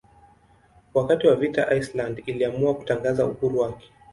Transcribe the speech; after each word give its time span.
Wakati 0.93 1.27
wa 1.27 1.35
vita 1.35 1.75
Iceland 1.75 2.23
iliamua 2.25 2.73
kutangaza 2.75 3.25
uhuru 3.25 3.59
wake. 3.59 3.93